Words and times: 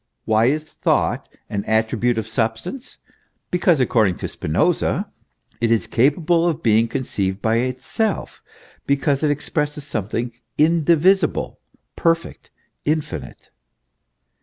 Why 0.25 0.45
is 0.45 0.63
Thought 0.63 1.29
an 1.47 1.63
attribute 1.65 2.17
of 2.17 2.27
sub 2.27 2.57
stance? 2.57 2.97
Because, 3.51 3.79
according 3.79 4.15
to 4.17 4.27
Spinoza, 4.27 5.11
it 5.61 5.69
is 5.69 5.85
capable 5.85 6.47
of 6.49 6.63
being 6.63 6.87
conceived 6.87 7.39
by 7.39 7.57
itself, 7.57 8.41
because 8.87 9.21
it 9.21 9.29
expresses 9.29 9.83
something 9.85 10.31
indivisible, 10.57 11.59
perfect, 11.95 12.49
infinite. 12.83 13.51